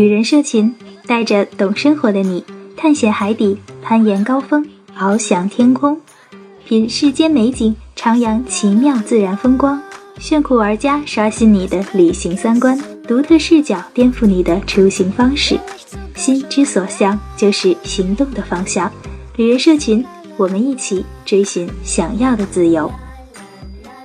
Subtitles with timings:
[0.00, 0.74] 旅人社群
[1.06, 2.42] 带着懂生活的你，
[2.74, 4.66] 探险海底，攀岩高峰，
[4.98, 6.00] 翱翔天空，
[6.64, 9.78] 品世间美景，徜徉奇妙自然风光。
[10.18, 15.60] 炫酷玩家刷新你的旅行三观，独特视角颠覆你的出行方式。
[16.14, 18.90] 心之所向，就是行动的方向。
[19.36, 20.02] 旅人社群，
[20.38, 22.90] 我们一起追寻想要的自由。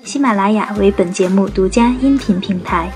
[0.04, 2.92] 喜马拉雅为本节目独家音频平台。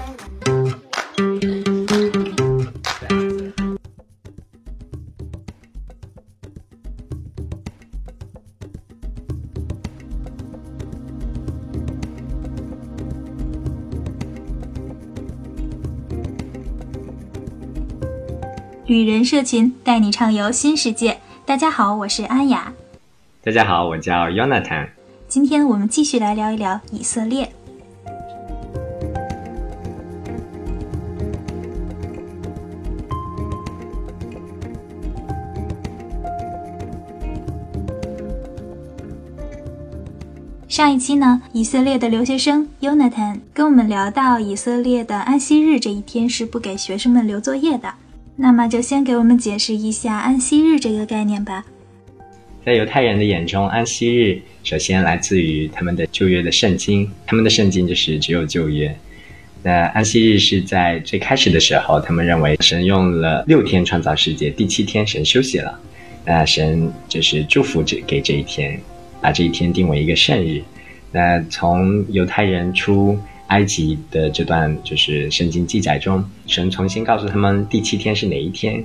[18.99, 21.17] 旅人社群带你畅游新世界。
[21.45, 22.73] 大家好，我是安雅。
[23.41, 24.89] 大家好，我叫 Yonatan。
[25.25, 27.49] 今天我们继续来聊一聊以色列。
[40.67, 47.93] 上一期呢，以色列的留学生 Yonatan 跟我们聊到，以色列的安息日这一天是不给学生们留作业的。
[48.41, 51.65] 那么就先给我们解释一下安息日这个概念吧。
[52.65, 58.95] 在犹太人的眼中，安息日首先来自于他们的旧约的圣经，他们的圣经就是只有旧约。
[59.61, 65.77] 那安息日是在最开始的时候，他们认为神用了六天创造世界，第七天神休息了，
[66.23, 68.79] 那神就是祝福这给这一天，
[69.19, 70.61] 把这一天定为一个圣日。
[71.11, 73.19] 那从犹太人出。
[73.49, 78.83] 埃及的这段就是圣经记载中，神重新告诉他们第七天是哪一天，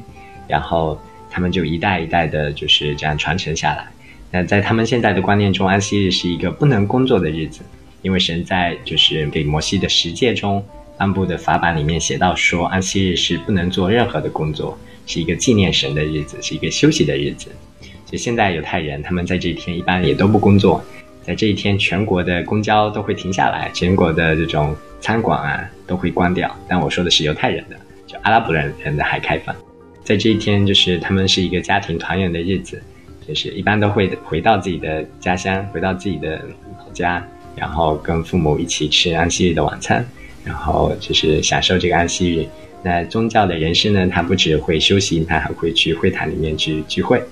[0.48, 0.98] 然后
[1.30, 3.86] 他们就一代一代的就是这样传承下来。
[4.30, 7.60] 那在他们现在的观念中，安息日是一个不能工作的日子，
[8.02, 10.64] 因为神在就是给摩西的十诫中
[10.96, 17.50] 颁布的法版里面写到说，安息日是不能做任何的工作，是一个纪念神的日子，是一个休息的日子。
[17.80, 20.82] 所以现在犹太人他们在这一天一般也都不工作。
[21.26, 26.54] 在这一天，全国的公交都会停下来，全国的这种餐馆啊都会关掉。
[26.68, 27.76] 但我说的是犹太人的，
[28.06, 29.56] 就阿拉伯人人的还开放。
[30.04, 32.78] 在这一天，就是他们是一个家庭团圆的日子，
[33.26, 36.42] 就是一般都会回到自己的家乡，回到自己的
[36.78, 37.26] 老家，
[37.56, 40.06] 然后跟父母一起吃安息日的晚餐，
[40.44, 42.46] 然后就是享受这个安息日。
[42.82, 47.22] 那宗教的人士呢，他不只会休息，他还会去会谈里面去聚会。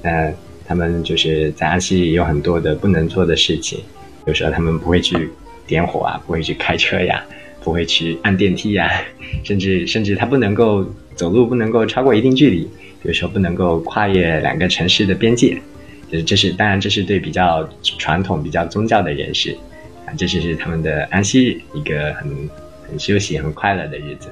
[0.00, 0.32] 那。
[0.66, 3.78] 他们就是在安息有很多的不能做的事情，
[4.26, 5.30] 有时候他们不会去
[5.66, 7.22] 点火啊，不会去开车呀，
[7.62, 8.90] 不会去按电梯呀，
[9.44, 10.84] 甚至甚至他不能够
[11.14, 12.64] 走路，不能够超过一定距离，
[13.02, 15.56] 比如说不能够跨越两个城市的边界，
[16.10, 17.68] 就是这是当然这是对比较
[17.98, 19.56] 传统、比较宗教的人士
[20.06, 22.28] 啊，这是他们的安息日，一个很
[22.88, 24.28] 很休息、很快乐的日子。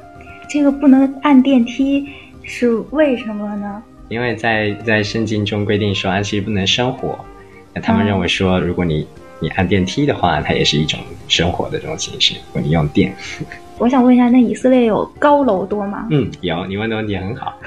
[0.49, 2.06] 这个不能按电梯
[2.43, 3.83] 是为什么呢？
[4.09, 7.19] 因为在在圣经中规定说安息日不能生火，
[7.72, 9.06] 那他们认为说，如果你
[9.41, 12.34] 你按电梯的话，它也是一种生活的这种形式。
[12.34, 13.14] 如果你用电，
[13.78, 16.06] 我想问一下，那以色列有高楼多吗？
[16.10, 16.64] 嗯，有。
[16.66, 17.59] 你问的问题很好。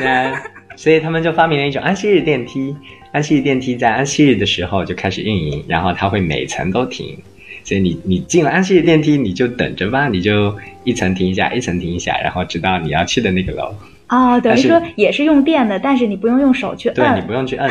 [0.00, 0.34] 那
[0.76, 2.74] 所以他们就发明了一种安息日电梯。
[3.12, 7.18] 安息日电梯在安息日的时候就开始运营，然后它会每层都停。
[7.62, 13.74] 所以你你进了安息日电梯，你就等着吧，你就一层停一下，一层停一下，然后直到你要去的那个楼。
[14.10, 17.70] 哦，等于说也是用电的，但是你不用用手去摁，对你不用去摁，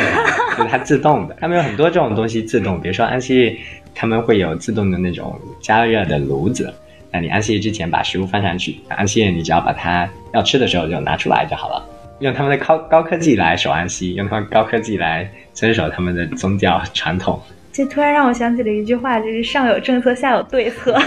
[0.57, 1.35] 就是它自动的。
[1.39, 3.57] 他们有很多这种东西自动，比如说安息日，
[3.93, 6.73] 他们会有自动的那种加热的炉子。
[7.11, 11.83] 那你安息日之前把食物放上去，安息日你只要把它要吃的时候就拿出来就好了。
[12.19, 17.41] 用他们的高高科技来守安息，用他们高科技来遵守他们的宗教传统。
[17.71, 20.97] 这突然让我想起了一句话，就是上有政策，下有对策，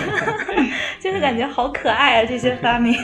[1.01, 2.25] 就是感觉好可爱啊！
[2.27, 2.95] 这些发明。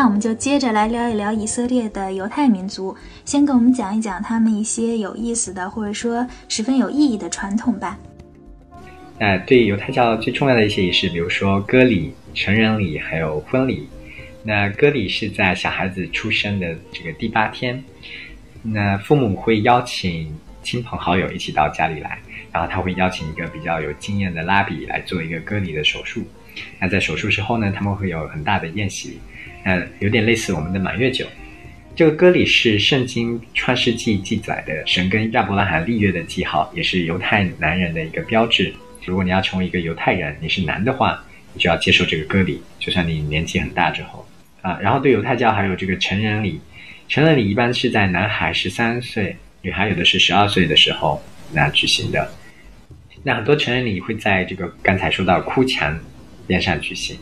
[0.00, 7.98] 那我们就接着来聊一聊以色列的犹太民族，先跟我们讲一讲他们一些有意思的或者说十分有意义的传统吧。
[9.18, 13.90] 那对犹太教最重要的一些仪式，比如说割礼、成人礼还有婚礼。
[14.42, 17.84] 那割礼是在小孩子出生的这个第八天，
[18.62, 22.18] 那父母会邀请亲朋好友一起到家里来，
[22.50, 26.22] 然后他会邀请一个比较有经验的拉比来做一个割礼的手术。
[26.78, 29.18] 那在手术之后呢，他们会有很大的宴席。
[29.64, 31.26] 呃，有点类似我们的满月酒。
[31.94, 38.72] 这个歌礼是圣经创世纪记载的神跟亚伯拉罕立约的记号，也是犹太男人的一个标志。
[39.04, 44.26] 如果你要成为一个犹太人，你是男的话，你就要接受这个歌礼，就算你年纪很大之后。
[44.62, 46.60] 啊，然后对犹太教还有这个成人礼，
[47.08, 52.30] 成人礼一般是在男孩十三岁，女孩有的是十二岁的时候那举行的。
[53.22, 55.98] 那很多成人礼会在这个刚才说到哭墙
[56.50, 57.16] 边上举行，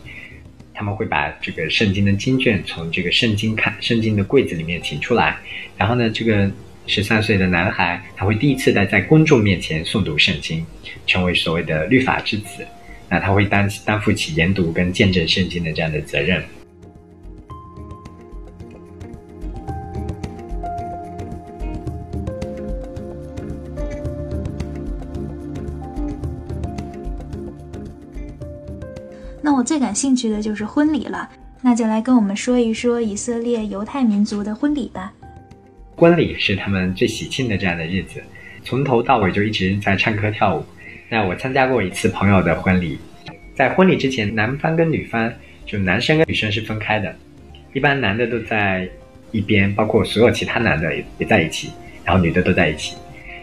[0.73, 5.37] 他们会把这个圣经的经卷从这个圣经看圣经的柜子里面请出来，
[5.77, 6.51] 然后呢，这个
[6.87, 10.65] 十三岁的男孩他会第一次的在公众面前诵读圣经，
[11.07, 12.67] 成为所谓的律法之子。
[13.11, 16.43] 那他会担担负起研读跟见证圣经的这样的责任。
[29.49, 31.27] 那我最感兴趣的就是婚礼了，
[31.63, 35.11] 那就来跟我们说一说以色列犹太民族的婚礼吧。
[35.97, 38.23] 婚礼是他们最喜庆的这样的日子，
[38.63, 40.63] 从头到尾就一直在唱歌跳舞。
[41.09, 42.99] 那我参加过一次朋友的婚礼，
[43.55, 45.33] 在婚礼之前，男方跟女方
[45.65, 47.17] 就男生跟女生是分开的，
[47.73, 48.87] 一般男的都在
[49.33, 51.71] 一边，包括所有其他男的也也在一起，
[52.05, 52.95] 然后女的都在一起。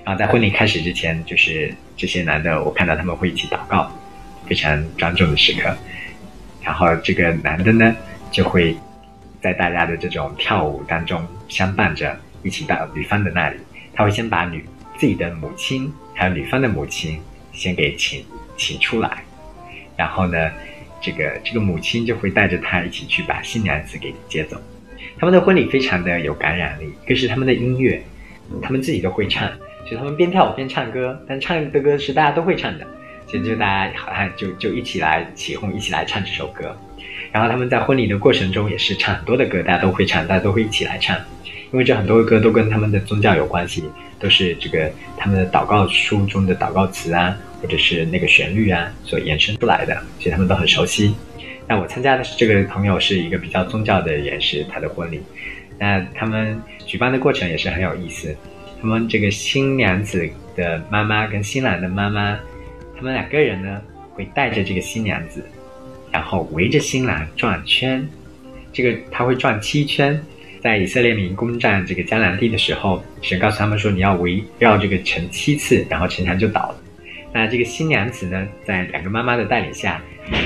[0.04, 3.92] 然后在婚礼开始之前，就是这些男的，我看到他们会一起祷告，
[4.48, 5.76] 非常庄重的时刻。
[6.64, 7.96] 然后这个男的呢，
[8.32, 8.76] 就会
[9.42, 13.58] 在大家的这种跳舞当中相伴着，一起到女方的那里。
[13.94, 14.66] 他会先把女
[14.98, 17.20] 自己的母亲还有女方的母亲
[17.54, 18.26] 先给请
[18.58, 19.24] 请出来，
[19.96, 20.52] 然后呢，
[21.00, 24.62] 这个这个母亲就会带着他一起去把新娘子给接走。
[25.18, 28.04] 他们的婚礼非常的有感染力，一个是他们的音乐，
[28.62, 29.48] 他们自己都会唱。
[29.86, 32.86] 所以他们边跳舞边唱歌，但唱的歌是大家都会唱的，
[33.28, 36.76] 所以就大家好像就就一起来起哄，一起来唱这首歌。
[37.32, 41.18] 然后他们在婚礼的过程中也是唱很多的歌，大家都会唱，大家都会一起来唱，
[41.72, 43.84] 因为这很多的歌都跟他们的宗教有关系，
[44.20, 51.16] 都是这个他们的祷告书中的祷告词啊，或者是那个旋律啊所衍生出来的，所以他们都很熟悉。
[51.68, 55.20] 那我参加的是这个朋友是一个比较宗教的人士，他的婚礼，
[55.80, 58.36] 那他们举办的过程也是很有意思。
[58.80, 62.40] 他们这个新娘子的妈妈跟新郎的妈妈，
[62.96, 63.82] 他们两个人呢
[64.14, 65.44] 会带着这个新娘子，
[66.12, 68.08] 然后围着新郎转圈。
[68.74, 70.22] 这个他会转七圈。
[70.62, 76.76] 在以色列民攻占这个迦南地的时候，神告诉他们说：“你要围绕这个城七次，然后城墙就倒了。”
[77.32, 80.02] 那这个新娘子呢，在两个妈妈的带领下，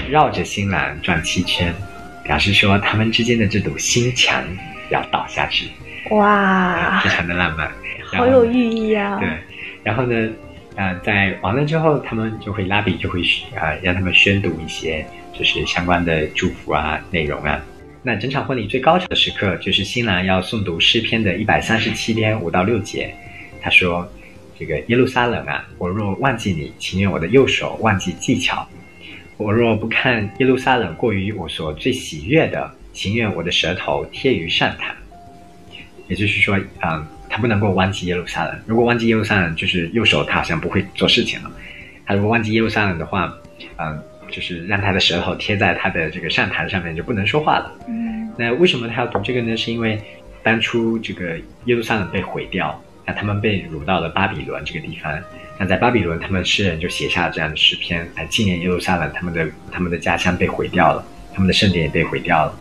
[0.10, 1.74] 绕着新郎转七圈，
[2.22, 4.44] 表示说他们之间的这堵心墙
[4.90, 5.70] 要倒下去。
[6.10, 7.72] 哇，非常的浪漫。
[8.12, 9.18] 好有寓意啊！
[9.22, 9.30] 对，
[9.84, 10.30] 然后呢，
[10.80, 13.22] 那，在完了之后，他们就会拉比，就会
[13.54, 15.06] 啊，让他们宣读一些
[15.38, 17.62] 就是相关的祝福啊、内容啊。
[18.02, 23.14] 那整场婚礼最高潮的时刻，就是新郎要诵读诗篇的一百三十七篇五到六节。
[23.60, 24.10] 他说
[24.58, 28.66] ：“这个耶路撒冷啊，我若忘记你，情愿我的右手忘记技巧；
[29.36, 34.94] 我若不看耶路撒冷过于我所最喜悦的，情愿我的舌头贴于上膛。”
[36.08, 37.06] 也就是说，嗯。
[37.40, 38.60] 他不能够忘记耶路撒冷。
[38.66, 41.50] 如果忘记耶路撒冷，就是右手他好像不会做事情了。
[42.06, 43.34] 他如果忘记耶路撒冷的话，
[43.78, 43.98] 嗯，
[44.30, 47.72] 就是让他的舌头贴在他的这个善坛上面，就不能说话了。
[47.88, 49.56] 嗯，那为什么他要读这个呢？
[49.56, 49.98] 是因为
[50.44, 55.18] 当初这个耶路撒冷被毁掉，那他们被掳到了巴比伦这个地方。
[55.58, 62.60] 那在巴比伦，他们诗人就写下了这样的诗篇来纪念耶路撒冷，他们的他们的家乡被毁掉了，他们的圣殿也被毁掉了。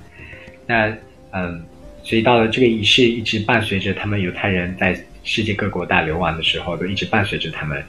[0.69, 0.95] 那
[1.33, 1.65] 嗯。
[2.09, 7.85] 所以到了这个仪式，一直伴随着他们犹太人在世界各国大流亡的时候，都一直伴随着他们。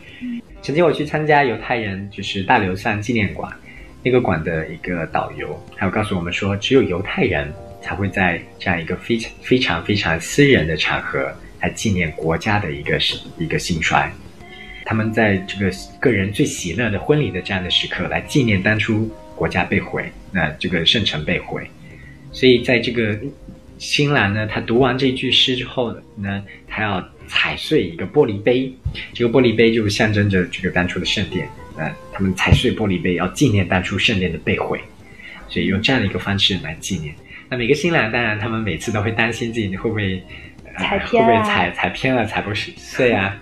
[0.62, 3.50] 曾经我去参加犹太人就是大流散纪念馆，
[4.04, 7.50] 那个馆的一个导游，还有告诉我们说，只有犹太人
[7.82, 13.00] 才会在这样一个非常非常非常私人的场合来纪念国家的一个
[13.38, 14.12] 一个兴衰。
[14.84, 21.66] 他们在这个个人最喜乐的婚礼的这样的时刻，来纪念当初国家被毁，那这个圣城被毁。
[22.34, 23.18] 所以在这个。
[23.80, 28.72] 新郎呢，他读完这句诗之后呢，他要踩碎一个玻璃杯，
[29.14, 31.48] 这个玻璃杯就象征着这个当初的圣殿。
[31.78, 34.80] 呃，他们踩碎玻璃杯，要纪念当初圣殿的被毁，
[35.48, 37.16] 所以用这样的一个方式来纪念。
[37.50, 40.22] 那每个新郎，当然他们每次都会担心自己会不会
[40.78, 43.36] 踩偏，会不会踩踩偏了，踩不碎啊。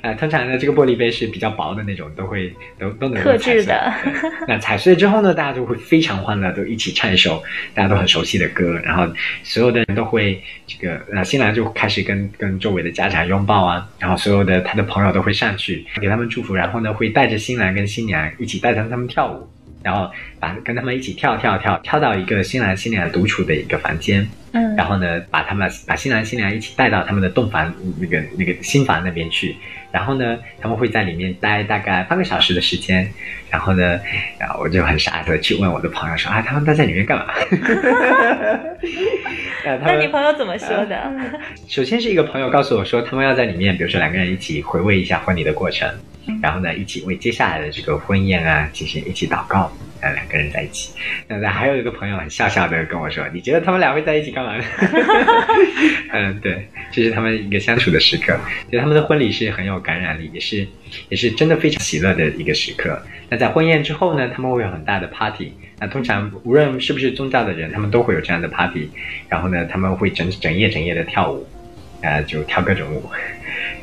[0.00, 3.92] 啊， 通常呢，这个玻璃杯是比较薄的那种，都会都都能克制的。
[4.48, 7.42] 那踩碎之后呢，大家就会非常欢乐，都一起唱一首
[7.74, 9.06] 大家都很熟悉的歌，然后
[9.42, 19.48] 所有的人都会这个，呃，新郎就开始跟跟周围的家长拥抱啊，然后所有的他的朋友都会上去给他们祝福，然后呢，会带着新郎跟新娘一起带着他们跳舞，
[19.82, 29.56] 然后把跟他们一起跳跳跳跳到一个新郎新娘独处的一个房间，嗯，然后呢，把他们把新郎新娘一起带到他们的洞房那个那个新房那边去，
[29.90, 33.10] 然后呢，他们会在里面待大概半个小时的时间，
[33.50, 34.00] 然后呢，
[34.38, 37.26] 然后我就很傻的去问我的朋友说啊，他们待在里面干嘛？
[39.84, 41.12] 那你朋友怎么说的？
[41.68, 45.88] 首先是一个朋友告诉我说，他们要在里面，比如说两个人一起回味一下婚礼的过程，
[46.42, 49.72] 然后呢，一起为接下来的这个婚宴啊进行一起祷告。
[50.00, 50.92] 呃，两个人在一起。
[51.28, 54.64] 那还有一个朋友很笑笑的跟我说：“你觉得他们俩会在一起干嘛呢？”
[56.10, 58.36] 嗯，对，这是他们一个相处的时刻。
[58.68, 60.66] 就他们的婚礼是很有感染力，也是
[61.08, 63.00] 也是真的非常喜乐的一个时刻。
[63.28, 65.52] 那在婚宴之后呢，他们会有很大的 party。
[65.78, 68.90] 那通常无论是不是宗教的人，他们都会有这样的 party。
[69.28, 71.46] 然后呢，他们会整整夜整夜的跳舞，
[72.00, 73.08] 呃，就跳各种舞，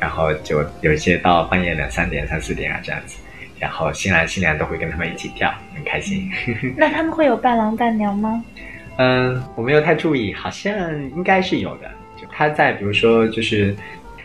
[0.00, 3.18] 然后就有一些到半夜两三点、三四点啊这样子。
[3.58, 6.30] 然后新郎新娘都会跟他们一起跳，很开心。
[6.78, 8.42] 那他们会有伴郎伴娘吗？
[8.96, 10.74] 嗯，我没有太注意，好像
[11.10, 11.90] 应该是有的。
[12.16, 13.76] 就他在比如说就是，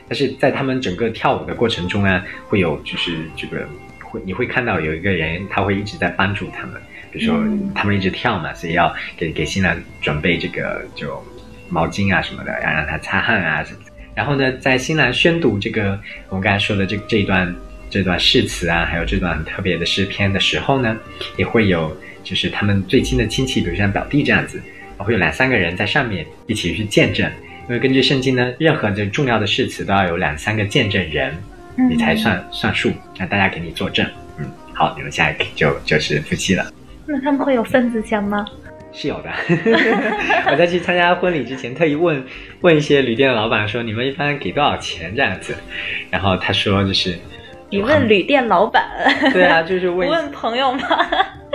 [0.07, 3.67] 但是在他们整个跳舞的过程中呢，会有就是这个
[4.01, 11.21] 会你会看到有一个人他会一直在帮助他们，比如说嗯他们一直跳嘛，所以要给给新郎准备这个就
[11.69, 13.91] 毛巾啊什么的，要让他擦汗啊什么的。
[14.15, 17.53] 然后呢，在新郎宣读这个我们刚才说的这这一段
[17.89, 20.97] 这段誓词啊，还有这段很特别的诗篇的时候呢，
[21.37, 24.61] 也会有就是他们最亲的亲戚，比如像表弟这样子，
[24.97, 27.29] 会有两三个人在上面一起去见证。
[27.67, 31.35] 因为根据圣经呢，任何这重要的誓词都要有两三个见证人，
[31.77, 34.05] 嗯你才算算数，让大家给你作证。
[34.37, 36.71] 嗯，好，你们现在就就是夫妻了。
[37.05, 38.45] 那他们会有份子钱吗？
[38.95, 39.29] 是有的，
[40.49, 42.23] 我在去参加婚礼之前，特意问
[42.61, 45.53] 问一些旅店的老板说，你们一般给多少钱这样子？
[46.09, 47.17] 然后他说就是，
[47.69, 48.83] 你问旅店老板，
[49.33, 50.79] 对啊，就是 不问，问朋友吗？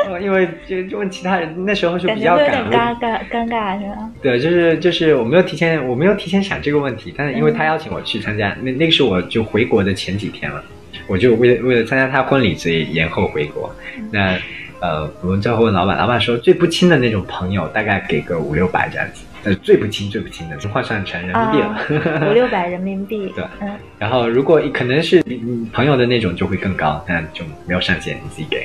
[0.06, 4.10] 呃 因为就就问其他人，那时候是比较觉会有点赶，尴尬，尴尬是吧？
[4.22, 10.62] 对，就是就是我没有提前我没有提前想这个问题，但是因为他嗯邀请我去参加，那那个是我就回国的前几天了，
[11.06, 13.74] 我就为了为了参加他婚礼，所以延后回国。
[13.98, 14.38] 嗯那
[14.80, 21.66] 呃，我们最后问老板，老板说最不亲的那种朋友大概给个五六百这样子，呃，最不亲最不亲的换算成人民币了。
[21.66, 23.30] 啊五六百人民币。
[23.36, 28.64] 对嗯，然后如果可能是嗯朋友的那种就会更高，那就没有上限，你自己给。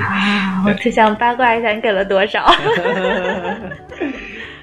[0.00, 2.44] 啊， 我就想八卦一下，你给了多少？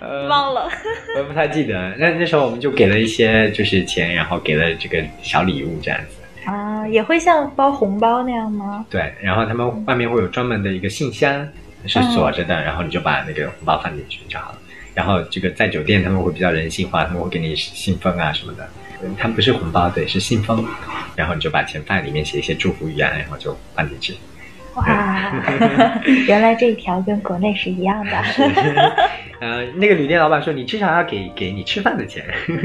[0.01, 0.69] 呃忘了。
[1.17, 6.17] 我不太记得，那那时候我们就给了一些就是钱，然后给了这个小礼物这样子。
[6.89, 8.85] 啊，也会像包红包那样吗？
[8.89, 11.47] 对，然后他们外面会有专门的一个信箱
[11.85, 14.57] 是锁着的，然后你就把那个红包放进去就好了。
[14.93, 18.67] 然后这个在酒店他们会比较人性化，他们会给你信封啊什么的。
[19.01, 20.67] 嗯他们不是红包，对，是信封。
[21.15, 24.17] 然后你就把钱放在里面，写一些祝福语啊，然后就放进去。
[24.75, 25.33] 哇，
[26.27, 28.11] 原来这一条跟国内是一样的。
[29.39, 32.23] 呃，那个旅店老板说，你至少要给给你吃饭的钱。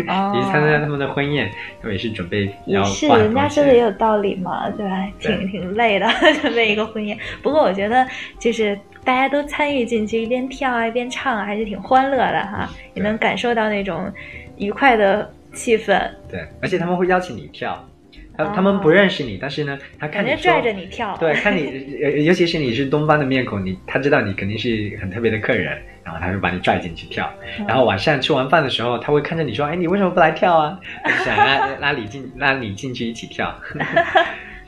[0.08, 1.48] 哦 你参加他们的婚宴，
[1.80, 3.78] 他们也是准备也是，人家说的也。
[3.80, 5.06] 有道理嘛，对吧？
[5.20, 6.08] 挺挺累的，
[6.42, 7.16] 准备一个婚宴。
[7.42, 8.04] 不过我觉得，
[8.40, 14.10] 就是大家都参与进去，一边跳啊一边唱啊，还是挺欢乐的哈，也能感受到那种
[14.56, 17.86] 愉快的气氛，对，而且他们会邀请你跳，
[18.36, 21.16] 他哦他们不认识你，但是呢，他看你拽着你跳。
[21.18, 21.66] 对，看你，
[22.02, 27.32] 呃尤其是你是东方的面孔，你他知道你肯定是很特别的客人，然后他会把你拽进去跳。
[27.58, 30.78] 嗯然后晚上吃完饭的时候，他会看着你说：“哎，你为什么不来跳啊？”
[31.24, 33.54] 想拉 拉你进拉你进去一起跳。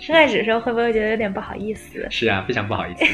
[0.08, 2.06] 刚开始的时候会不会觉得有点不好意思？
[2.11, 3.04] 是啊，非常不好意思。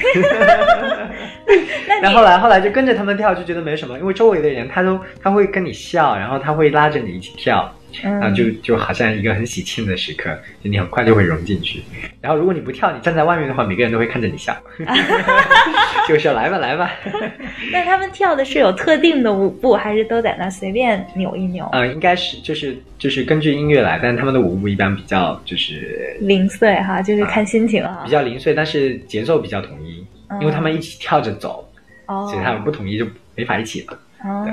[2.02, 7.72] 那后来后来就跟着他们跳，就觉得没什么，因为周围的人他都他会跟你笑，然后他会拉着你一起跳。
[8.02, 10.30] 然后嗯，就就好像一个很喜庆的时刻，
[10.62, 11.82] 就你很快就会融进去。
[12.20, 14.56] 然后如果你不跳，你站在外面的话，每个人都会看着你笑，
[16.08, 16.90] 就是来吧来吧。
[17.72, 21.68] 那他们跳的是有特定的舞步，还是都在那随便扭一扭？
[21.72, 28.10] 嗯，应该是就是就是根据音乐来，但是他们的舞步一般比较就是零碎哈，就是看心情哈比。
[28.10, 30.04] 较零碎，但是节奏比较统一，
[30.40, 31.68] 因为他们一起跳着走，
[32.06, 33.98] 哦，所以他们不统一就没法一起了。
[34.24, 34.46] 哦，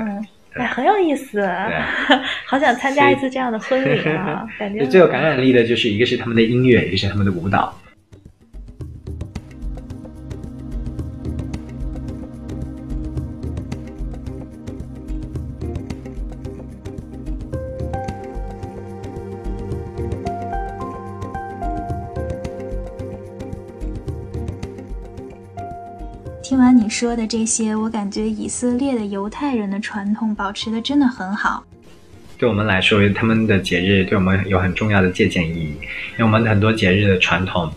[0.54, 1.40] 哎，很有意思，
[2.46, 4.46] 好想参加一次这样的婚礼啊！
[4.58, 7.79] 感觉最有感染力的就是一个是他们的音乐，一个是他们的舞蹈。
[26.50, 31.64] 听完你说的这些，我感觉以色列的犹太人的传统保持的真的很好。
[32.36, 35.76] 对我们来说，他们的节日对我们有很重要的借鉴意义，
[36.14, 37.72] 因为我们很多节日的传统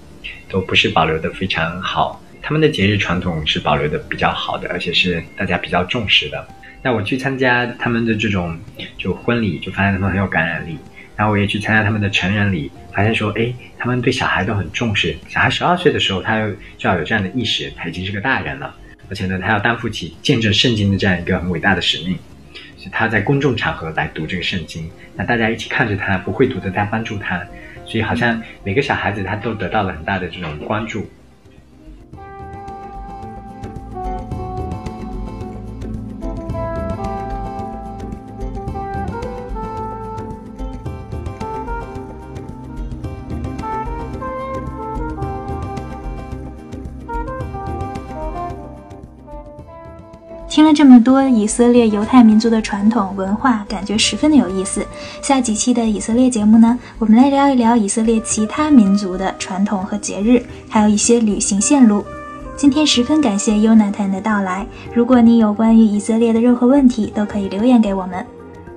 [0.49, 6.43] 都不是保留的非常好，他们的节日传统是保留的比较好的，而且是大家比较重视的。
[6.81, 8.57] 那我去参加他们的这种
[8.97, 10.79] 就婚礼，就发现他们很有感染力。
[11.15, 15.15] 然后我也去参加他们的成人礼，发现说，哎，他们对小孩都很重视。
[15.27, 16.39] 小孩十二岁的时候，他
[16.77, 18.75] 就要有这样的意识，他已经是个大人了，
[19.09, 22.17] 而且呢，他要担负起见证圣经的这样一个很伟大的使命。
[22.77, 27.41] 所以他在公众场合来读这个圣经，那大家一起看着他，不会读的，再帮助他。
[27.85, 31.09] 所以好像每个小孩子他都得到了很大的这种关注。
[50.53, 54.85] 听了这么多以色列犹太民族的传统文化，感觉十分的有意思。
[55.19, 62.05] 下几期的以色列节目呢，我们来聊一聊以色列其他民族的传统和节日，还有一些旅行线路。
[62.55, 64.63] 今天十分感谢 Unatan 的到来。
[64.93, 68.23] 如果你有关于以色列的任何问题，都可以留言给我们。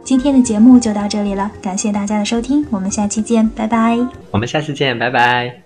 [0.03, 3.99] 今天的节目就到这里了，感谢大家的收听，我们下期见，拜拜。
[4.31, 5.66] 我们下次见，拜拜。